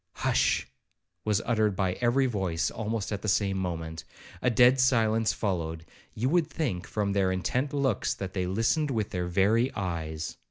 [0.15, 0.67] Hush!
[1.23, 4.03] was uttered by every voice almost at the same moment.
[4.41, 9.27] A dead silence followed,—you would think, from their intent looks, that they listened with their
[9.27, 10.37] very eyes.